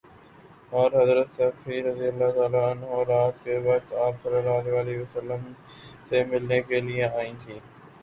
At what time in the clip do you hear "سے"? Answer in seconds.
6.09-6.23